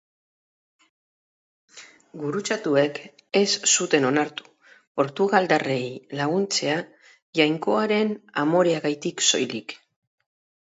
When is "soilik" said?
9.33-9.75